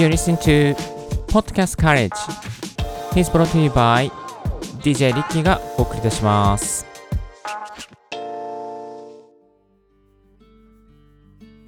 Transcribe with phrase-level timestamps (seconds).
[0.00, 0.74] You're listening to
[1.26, 2.10] Podcast College.
[3.12, 4.10] He's brought to you by
[4.80, 6.86] DJ リッキーがお送りいたします。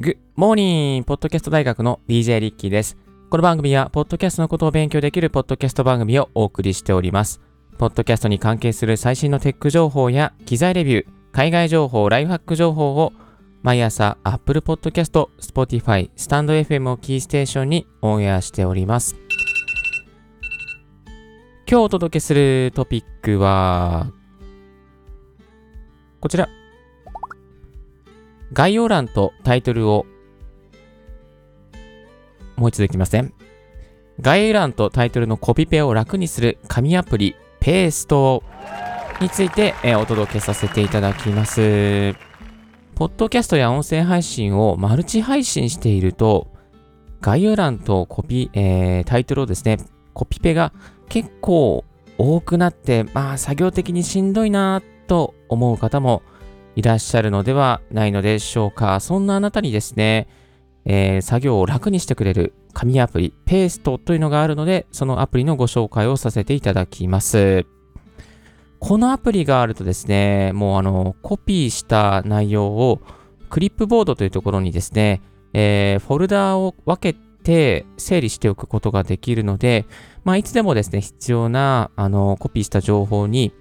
[0.00, 1.04] Good morning!
[1.04, 2.96] ポッドキャスト大学の DJ リッキーです。
[3.28, 7.42] この番組は、ポッドキャストのことを勉強できるポッドキャスト番組をお送りしております。
[7.76, 13.12] ポッドキャストに関係する最新のテック情報や機材レビュー、海外情報、ライフハック情報を
[13.62, 19.14] 毎朝 Apple Podcast、Spotify、スタンド FM をキーステーションにオンエアしております。
[21.70, 24.10] 今日お届けするトピックは、
[26.18, 26.48] こちら。
[28.52, 30.06] 概要欄とタイトルを
[32.56, 33.32] もう一度いきません。
[34.20, 38.42] 概要欄とタイトルのコピペを楽にする紙アプリペースト
[39.20, 42.31] について、お届けさせていただきます。
[42.94, 46.52] ポッドキャストや音声配信をマルチ配信していると、
[47.20, 49.78] 概要欄とコピ、えータイトルをですね、
[50.12, 50.72] コピペが
[51.08, 51.84] 結構
[52.18, 56.22] 多くなって、まあ作業的にしんどいなと思う方も
[56.76, 59.00] いらっしゃるのではないのでしょうか。
[59.00, 60.28] そんなあなたにですね、
[60.84, 67.66] えー作業を楽にしてくれる紙アプリ、ペーストというのがあるので、そのアプリのご紹介をさせていただきます。
[68.84, 73.00] このアプリがあるとですね、もうあの、コピーした内容を
[73.48, 79.86] クリップボードというところにですね、えーフォルダーを分けて整理しておくことができるので、
[80.24, 83.54] まあ、いつでもですね、必要な、あの、コピーした情報に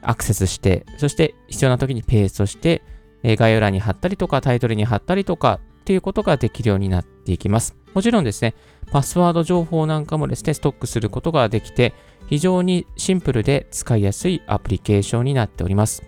[0.00, 2.82] アクセスして、そして必要な時にペーストして、
[3.24, 7.76] え概要欄に貼ったりとか、タイトルに貼ったりとかっていうことができるようになっていきます。
[7.94, 8.54] もちろんですね、
[8.90, 11.94] パスワード情報なんかもですね、ストックすることができて、
[12.26, 16.02] 非常にシンプルで使いやすいアプリケーションになっております。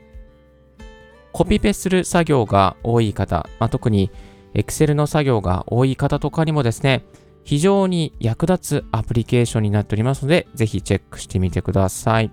[1.33, 4.11] コピペする作業が多い方、まあ、特に
[4.55, 7.05] Excel の作業が多い方とかにもですね、
[7.43, 12.31] 非常に役立つアプリケーションになっておりますので、ぜひチェックしてみてください。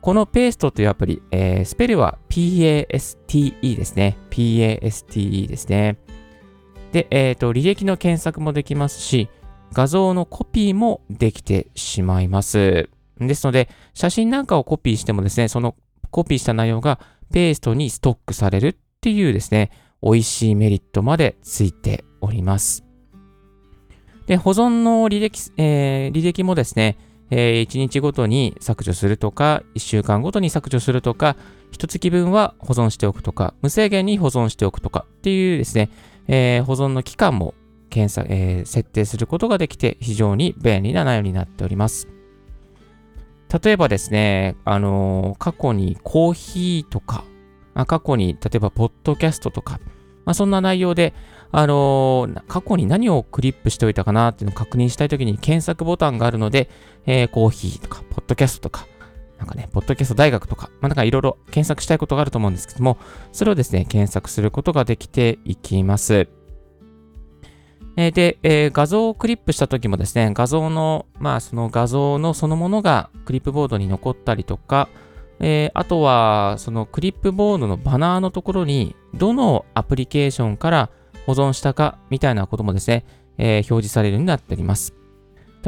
[0.00, 4.16] このペーストというアプリ、えースペルは PASTE ですね。
[4.30, 5.98] PASTE ですね。
[6.92, 9.28] で、えっ、と、履歴の検索もできますし、
[9.72, 12.88] 画像のコピーもできてしまいます。
[13.18, 15.74] ですので、写真なんかをコピーしてもですね、その
[16.10, 17.00] コピーした内容が
[17.32, 19.70] ペーストにストックされるっていうですね、
[20.02, 22.84] 美味しいメリットまでついております。
[24.26, 26.98] で、保存の履歴、えー履歴もですね、
[27.30, 31.36] え1日ごとに削除するとか、1週間ごとに削除するとか、
[31.72, 35.90] 1月分は保存しておくとか、無制限に保存しておくとかっていうですね、
[36.28, 37.54] えー保存の期間も
[37.90, 42.08] 検索、えー設定することができて非常に便利な内容になっております。
[43.62, 47.24] 例えばですね、あのー過去にコーヒーとか、
[47.74, 49.80] あ過去に例えばポッドキャストとか、
[50.24, 51.14] まあ、そんな内容で、
[51.52, 56.68] あのー過去に何をクリップしておいたかなっていうのを確認したいときに検索ボタンがあるので、
[57.06, 58.86] えーコーヒーとか、ポッドキャストとか、
[59.38, 62.98] なんかね、ポッドキャスト大学とか、まあ、なんかいろいろ検索したいことがあると思うんですけども、
[63.32, 66.28] それをですね、検索することができていきます。
[67.98, 74.88] えーで、えー画像をクリップした時もですね、画像の、まあその画像のそのものがクリップボードに残ったりとか、
[75.40, 80.90] えーあとはそのクリップボードのバナーのところに、どのアプリケーションから
[81.26, 83.04] 保存したかみたいなこともですね、
[83.38, 84.94] えー表示されるようになっております。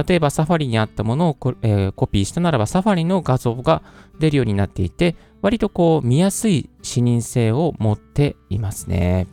[0.06, 3.82] 例えばサファリにあったものをコ,、えーコピーしたならばサファリの画像が
[4.20, 9.26] 出るようになっていて、割とこう見やすい視認性を持っていますね。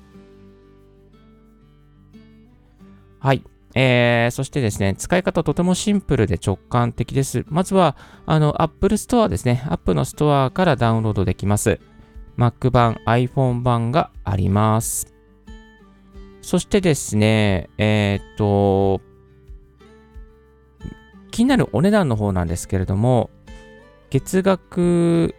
[3.19, 3.43] はい。
[3.77, 7.45] えー、そしてですね、使い方とてもシンプルで直感的です。
[7.49, 9.65] まずは、あの、Apple Store ですね。
[9.67, 11.79] Apple のストアからダウンロードできます。
[12.37, 15.13] Mac 版、iPhone 版があります。
[16.41, 19.01] そしてですね、えーっと、
[21.35, 23.29] 気になるお値段の方なんですけれども、
[24.09, 25.35] 月額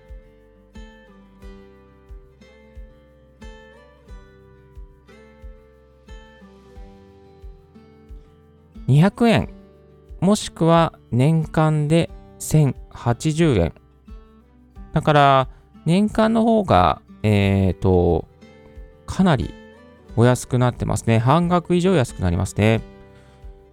[8.86, 9.48] 200円、
[10.20, 12.10] もしくは年間で
[12.40, 13.72] 1080円。
[14.92, 15.48] だから、
[15.86, 18.28] 年間の方が、えっ、と、
[19.06, 19.54] かなり
[20.14, 21.18] お安くなってますね。
[21.18, 22.82] 半額以上安くなりますね。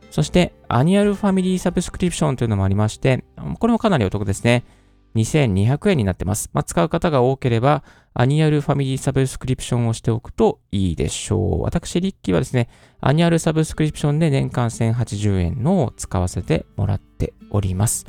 [0.10, 3.24] そして、 Annual Family Subscription というのもありまして、
[3.60, 4.66] これもかなりお得ですね。
[5.14, 6.50] 2200円になってます。
[6.52, 7.84] まあ、使う方が多ければ、
[8.16, 11.62] Annual Family Subscription をしておくといいでしょう。
[11.62, 12.70] 私、リッキーはですね、
[13.02, 18.08] Annual Subscription で年間1080円のを使わせてもらっております。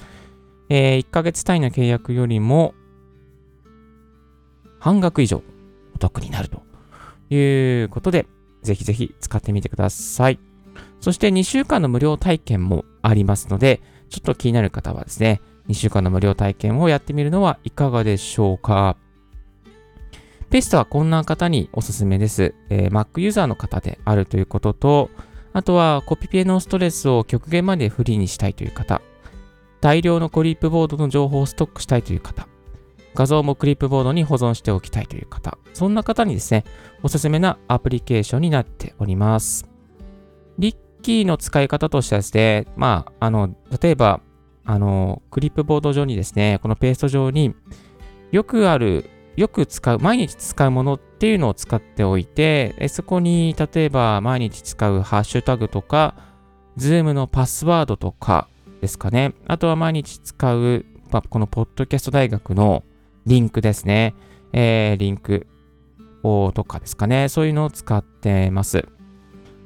[0.71, 2.73] えー1ヶ月単位の契約よりも
[4.81, 5.43] 半額以上
[5.95, 6.63] お得になると
[7.29, 8.27] いうことで、
[8.63, 10.54] ぜひぜひ使ってみてください。
[11.05, 18.97] そして2週間の無料体験もありますので、ちょっと気になる方はですね、2週間の無料体験をやってみるのはいかがでしょうか。
[20.49, 22.55] ペストはこんな方におすすめです。
[22.71, 25.11] えー、Mac ユーザーの方であるということと、
[25.53, 29.03] あとはコピペのストレスを極限までフリーにしたいという方、
[29.83, 32.49] 大量のクリップボードの情報をストックしたいという方、
[33.15, 36.65] 画像もクリップボードに保存しておきたいという方、そんな方にですね、
[37.03, 39.69] おすすめなアプリケーションになっております。
[40.59, 44.21] リッキーの使い方としてはですね、まあ、あの、例えば、
[44.65, 47.55] あの、クリップボード上にですね、このペースト上に
[48.33, 56.15] よくある、よく使う、毎日使うものっていうのを使っておいて、そこに例えば毎日使うハッシュタグとか、
[56.77, 58.49] ズームのパスワードとか
[58.81, 59.35] ですかね。
[59.47, 62.83] あとは毎日使う、まこのポッドキャスト大学の
[63.27, 64.15] リンクですね。
[64.55, 65.47] えー、リンク
[66.23, 67.29] とかですかね。
[67.29, 68.89] そういうのを使ってます。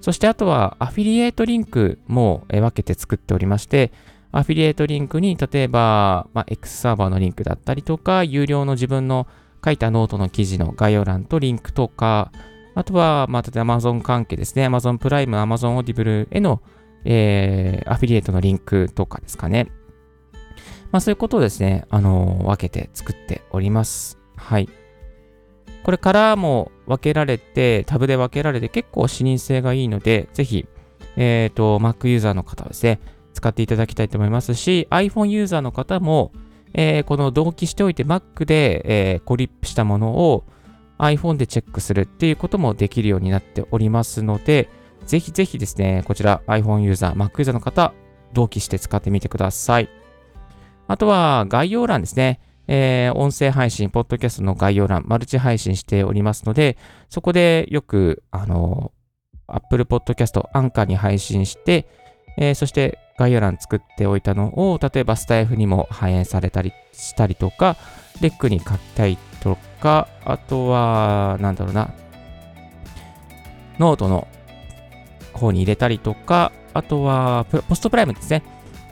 [0.00, 3.92] そしてあとはアフィリエイトリンクも分けて作っておりまして、
[4.30, 9.26] アフィリエイトリンクに例えば、まあ、X サーバーのリンクだったりとか、有料の自分の
[9.64, 12.30] 書いたノートの記事の概要欄とリンクとか、
[12.74, 14.68] あとは、まあ、例えば Amazon 関係ですね。
[14.68, 16.62] Amazon プライム、Amazon Audible への、
[17.04, 19.72] えー、アフィリエイトのリンクとかですかね。
[20.92, 24.18] まあ、そういうことをですね、あのー、分けて作っております。
[24.36, 24.68] はい。
[25.82, 30.66] これからも分けられて、タブで分けられて結構視認性がいいので、ぜひ、
[31.16, 33.00] えっ、ー、と、Mac ユーザーの方はですね、
[33.34, 36.32] 使っていただきたいと思いますし、iPhone ユーザーの方も、
[36.74, 38.82] えー、この同期しておいて Mac で、
[39.12, 40.44] えー、コリップしたものを
[40.98, 44.68] iPhone でチェックするっていうこともできるようになっておりますので、
[45.06, 47.92] ぜひぜひですね、こちら iPhone ユーザー、Mac ユーザーの方、
[48.32, 49.88] 同期して使ってみてください。
[50.86, 52.40] あとは概要欄ですね。
[52.68, 56.76] えー、音声配信、ポッドキャストの概要欄、マルチ配信しておりますので、
[57.08, 58.92] そこでよく、あの、
[59.46, 61.88] Apple Podcast、アンカーに配信して、
[62.36, 67.76] えー、そして概要欄作っておいたのを、例えばスタイフにも反映されたりしたりとか、
[68.20, 71.94] レックに書きたいとか、あとは、なんだろうな、
[73.78, 74.28] ノートの
[75.32, 78.42] 方に入れたりとか、あとは、 PostPrime ですね。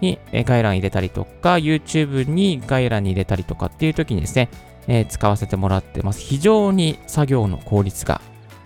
[0.00, 4.48] に概要欄入れたりとか、YouTube に概要欄に入れたりとかっていう時にですね、
[4.88, 6.20] えー、使わせてもらってます。
[6.20, 8.20] 非常に作業の効率が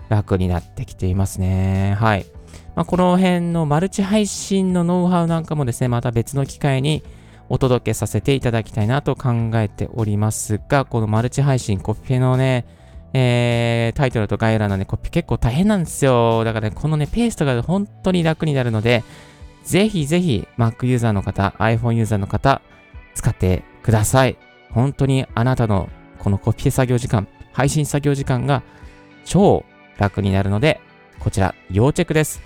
[0.09, 1.97] 楽になってきていますね。
[1.99, 2.27] はい。
[2.75, 7.03] まあ、この辺のマルチ配信のノウハウなんかもですね、また別の機会に
[7.49, 12.65] お届けさせていただきたいなと考えておりますが、このマルチ配信、コピペのね、
[13.12, 16.44] えー、タイトルと概要欄のね、コピ結構大変なんですよ。
[16.44, 19.03] だからね、このね、ペーストが本当に楽になるので、
[19.65, 22.62] ぜひぜひ Mac ユーザーの方、iPhone ユーザーの方、
[23.15, 24.37] 使ってください。
[24.71, 28.62] 本当にあなたのこのコピペ作業時間、配信作業時間が
[29.25, 29.65] 超
[29.99, 30.81] 楽になるので、
[31.19, 32.41] こちら要チェックです。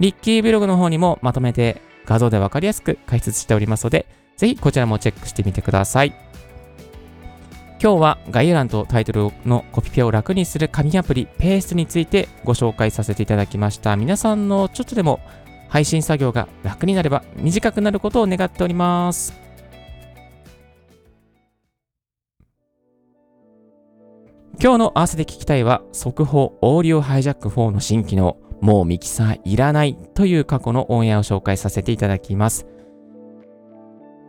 [0.00, 4.06] リッキーブログの方にもまとめて画像でわかりやすく解説しておりますので、
[4.36, 6.14] ぜひこちらもチェックしてみてください。
[7.82, 13.96] 今日は概要欄とタイトルのコピペを楽にする紙アプリペーストについてご紹介させていただきました。
[13.96, 15.20] 皆さんのちょっとでも
[15.74, 19.34] 配信作業が楽になれば短くなることを願っております。
[24.62, 32.68] 今日の合わせて聞きたいは速報オーディオハイジャック4の新機能もうミキサーいらないという過去のオンエアを紹介させていただきます。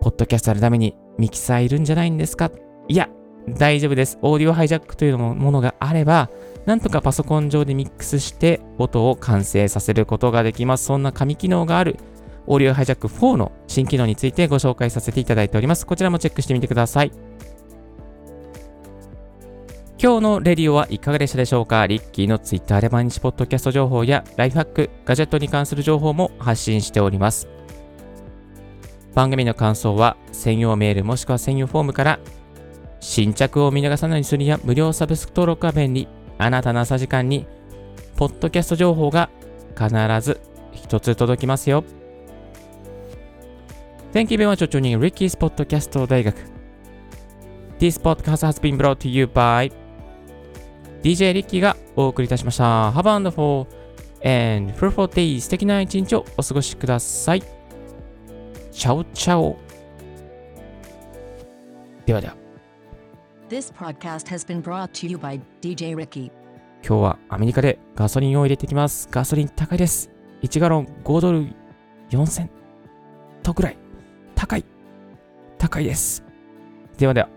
[0.01, 2.49] ポッドキャストやるためにミキサーいるんじゃないんですか？
[2.87, 3.07] いや、
[3.49, 4.17] 大丈夫です。
[4.23, 6.31] オーディオハイジャックというものがあれば、
[6.65, 10.85] なんとかパソコン上でミックスして音を完成させることができます。
[10.85, 11.97] そんな紙機能がある
[12.47, 15.85] オーディオハイジャック4の新機能についてご紹介させていただいております。
[15.85, 17.11] こちらもチェックしてみてください。
[20.01, 21.87] 今日のレディオはいかがでしたでしょうか？
[21.87, 27.47] リッキーの Twitter で毎日ポッドキャスト情報やライフハック、ガジェットに関する情報も発信しております。
[29.13, 32.19] 番組の感想は専用メールもしくは専用フォームから
[32.99, 36.07] 新着を見逃さないようにするには無料サブスク登録は便利。
[36.37, 37.47] あなたの朝時間に、
[38.15, 39.29] ポッドキャスト情報が
[39.77, 39.89] 必
[40.21, 40.39] ず
[40.71, 41.83] 一つ届きますよ。
[44.13, 46.37] Thank you very much for tuning Ricky's Podcast 大学。
[47.79, 49.71] This podcast has been brought to you by
[51.03, 52.91] DJ リッキーがお送りいたしました。
[52.91, 53.67] Have a wonderful
[54.23, 57.43] and fruitful day 素敵な一日をお過ごしください。
[58.71, 59.57] チャオチャオ。
[62.05, 62.44] ではでは。
[63.47, 66.31] This podcast has been brought to you by DJ Ricky
[66.83, 69.07] 今日はアメリカでガソリンを入れてきます。
[69.11, 70.09] ガソリン高いです。
[70.41, 71.53] 1ガロン5ドル
[72.09, 72.49] 4セン
[73.43, 73.77] トくらい。
[74.33, 74.65] 高い。
[75.59, 76.23] 高いです。
[76.97, 77.29] ではでは。